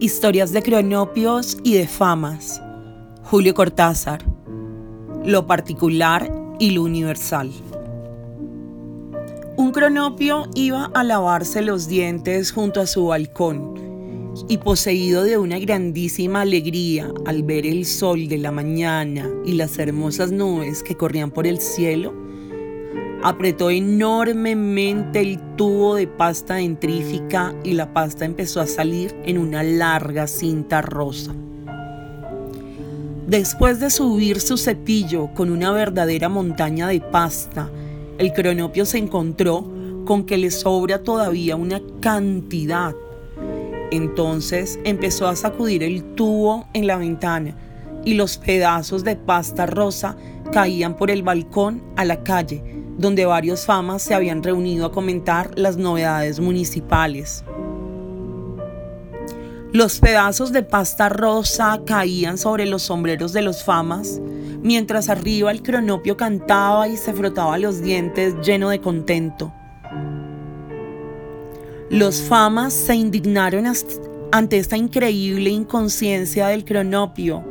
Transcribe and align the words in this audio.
Historias 0.00 0.52
de 0.52 0.62
cronopios 0.62 1.58
y 1.64 1.74
de 1.74 1.88
famas. 1.88 2.62
Julio 3.24 3.52
Cortázar. 3.52 4.24
Lo 5.24 5.48
particular 5.48 6.30
y 6.60 6.70
lo 6.70 6.84
universal. 6.84 7.50
Un 9.56 9.72
cronopio 9.72 10.46
iba 10.54 10.88
a 10.94 11.02
lavarse 11.02 11.62
los 11.62 11.88
dientes 11.88 12.52
junto 12.52 12.80
a 12.80 12.86
su 12.86 13.06
balcón 13.06 13.74
y 14.48 14.58
poseído 14.58 15.24
de 15.24 15.36
una 15.36 15.58
grandísima 15.58 16.42
alegría 16.42 17.12
al 17.26 17.42
ver 17.42 17.66
el 17.66 17.84
sol 17.84 18.28
de 18.28 18.38
la 18.38 18.52
mañana 18.52 19.28
y 19.44 19.54
las 19.54 19.80
hermosas 19.80 20.30
nubes 20.30 20.84
que 20.84 20.96
corrían 20.96 21.32
por 21.32 21.44
el 21.44 21.58
cielo, 21.58 22.14
apretó 23.22 23.70
enormemente 23.70 25.20
el 25.20 25.38
tubo 25.56 25.96
de 25.96 26.06
pasta 26.06 26.54
dentrífica 26.54 27.54
y 27.64 27.72
la 27.72 27.92
pasta 27.92 28.24
empezó 28.24 28.60
a 28.60 28.66
salir 28.66 29.14
en 29.24 29.38
una 29.38 29.62
larga 29.62 30.26
cinta 30.26 30.82
rosa. 30.82 31.34
Después 33.26 33.80
de 33.80 33.90
subir 33.90 34.40
su 34.40 34.56
cepillo 34.56 35.28
con 35.34 35.50
una 35.50 35.70
verdadera 35.72 36.28
montaña 36.28 36.88
de 36.88 37.00
pasta, 37.00 37.70
el 38.16 38.32
cronopio 38.32 38.86
se 38.86 38.98
encontró 38.98 39.70
con 40.06 40.24
que 40.24 40.38
le 40.38 40.50
sobra 40.50 41.02
todavía 41.02 41.54
una 41.54 41.82
cantidad. 42.00 42.94
Entonces 43.90 44.78
empezó 44.84 45.28
a 45.28 45.36
sacudir 45.36 45.82
el 45.82 46.02
tubo 46.14 46.66
en 46.72 46.86
la 46.86 46.96
ventana 46.96 47.54
y 48.04 48.14
los 48.14 48.38
pedazos 48.38 49.04
de 49.04 49.16
pasta 49.16 49.66
rosa 49.66 50.16
caían 50.50 50.96
por 50.96 51.10
el 51.10 51.22
balcón 51.22 51.82
a 51.96 52.06
la 52.06 52.22
calle, 52.22 52.77
donde 52.98 53.24
varios 53.24 53.64
famas 53.64 54.02
se 54.02 54.14
habían 54.14 54.42
reunido 54.42 54.84
a 54.86 54.92
comentar 54.92 55.56
las 55.56 55.76
novedades 55.76 56.40
municipales. 56.40 57.44
Los 59.72 60.00
pedazos 60.00 60.52
de 60.52 60.62
pasta 60.62 61.08
rosa 61.08 61.80
caían 61.86 62.38
sobre 62.38 62.66
los 62.66 62.82
sombreros 62.82 63.32
de 63.32 63.42
los 63.42 63.62
famas, 63.62 64.20
mientras 64.62 65.08
arriba 65.08 65.50
el 65.50 65.62
cronopio 65.62 66.16
cantaba 66.16 66.88
y 66.88 66.96
se 66.96 67.12
frotaba 67.12 67.58
los 67.58 67.80
dientes 67.80 68.34
lleno 68.42 68.70
de 68.70 68.80
contento. 68.80 69.52
Los 71.90 72.20
famas 72.20 72.74
se 72.74 72.94
indignaron 72.96 73.64
ante 74.32 74.58
esta 74.58 74.76
increíble 74.76 75.50
inconsciencia 75.50 76.48
del 76.48 76.64
cronopio 76.64 77.44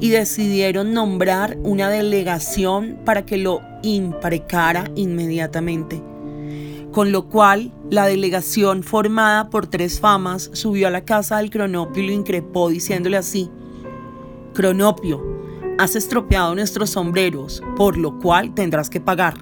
y 0.00 0.10
decidieron 0.10 0.92
nombrar 0.92 1.56
una 1.62 1.88
delegación 1.88 2.98
para 3.04 3.24
que 3.24 3.36
lo 3.36 3.60
imprecara 3.82 4.90
inmediatamente. 4.94 6.02
Con 6.92 7.12
lo 7.12 7.28
cual, 7.28 7.72
la 7.90 8.06
delegación 8.06 8.82
formada 8.82 9.50
por 9.50 9.66
tres 9.66 10.00
famas 10.00 10.50
subió 10.54 10.88
a 10.88 10.90
la 10.90 11.04
casa 11.04 11.38
del 11.38 11.50
Cronopio 11.50 12.02
y 12.02 12.06
lo 12.06 12.12
increpó 12.12 12.68
diciéndole 12.68 13.16
así, 13.16 13.50
Cronopio, 14.54 15.22
has 15.78 15.94
estropeado 15.94 16.54
nuestros 16.54 16.90
sombreros, 16.90 17.62
por 17.76 17.98
lo 17.98 18.18
cual 18.18 18.54
tendrás 18.54 18.88
que 18.88 19.00
pagar. 19.00 19.34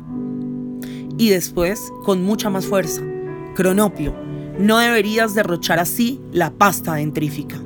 Y 1.16 1.30
después, 1.30 1.92
con 2.04 2.24
mucha 2.24 2.50
más 2.50 2.66
fuerza, 2.66 3.02
Cronopio, 3.54 4.14
no 4.58 4.78
deberías 4.78 5.34
derrochar 5.34 5.78
así 5.78 6.20
la 6.32 6.50
pasta 6.50 6.94
dentrífica. 6.94 7.62